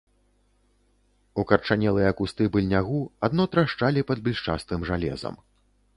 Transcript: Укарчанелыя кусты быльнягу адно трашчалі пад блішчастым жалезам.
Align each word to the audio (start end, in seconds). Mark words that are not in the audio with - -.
Укарчанелыя 1.43 2.15
кусты 2.21 2.49
быльнягу 2.55 2.99
адно 3.27 3.47
трашчалі 3.53 3.99
пад 4.11 4.17
блішчастым 4.29 4.79
жалезам. 4.93 5.35